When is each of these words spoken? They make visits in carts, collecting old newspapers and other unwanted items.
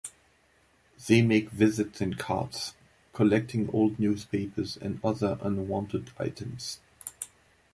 They 1.05 1.21
make 1.21 1.51
visits 1.51 2.01
in 2.01 2.15
carts, 2.15 2.73
collecting 3.13 3.69
old 3.71 3.99
newspapers 3.99 4.75
and 4.75 4.99
other 5.05 5.37
unwanted 5.43 6.09
items. 6.17 6.79